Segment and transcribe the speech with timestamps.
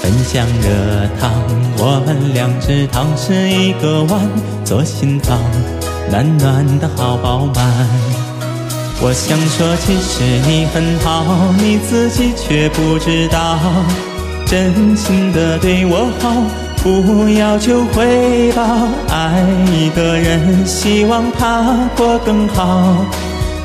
[0.00, 1.32] 分享热汤，
[1.78, 4.20] 我们两只汤匙一个碗，
[4.64, 5.38] 做心房，
[6.10, 7.86] 暖暖的好饱满。
[9.00, 11.24] 我想说，其实你很好，
[11.58, 13.58] 你自己却不知道，
[14.46, 16.32] 真心的对我好，
[16.82, 18.62] 不要求回报。
[19.08, 23.04] 爱一个人，希望他过更好，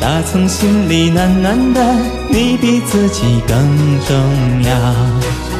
[0.00, 1.80] 打从心里暖暖的，
[2.28, 3.56] 你比自己更
[4.06, 4.16] 重
[4.64, 5.59] 要。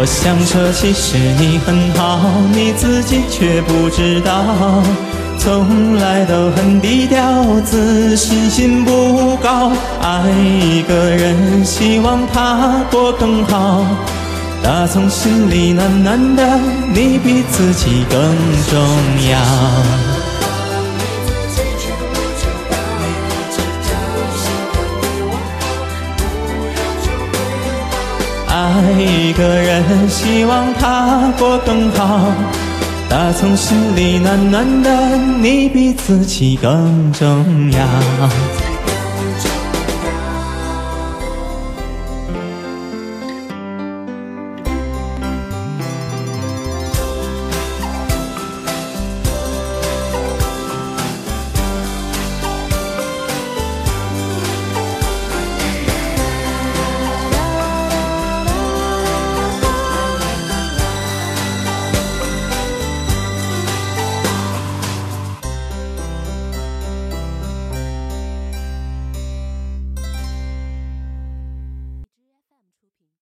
[0.00, 2.18] 我想说，其实你很好，
[2.54, 4.82] 你自己却不知道，
[5.38, 9.70] 从来都很低调，自信心不高。
[10.00, 13.84] 爱一个人，希望他过更好，
[14.62, 16.58] 打从心里暖暖的，
[16.94, 18.18] 你比自己更
[18.70, 18.80] 重
[19.30, 20.19] 要。
[29.00, 32.20] 一个人，希望他过更好，
[33.08, 38.69] 打从心里暖暖的，你比自己更重要。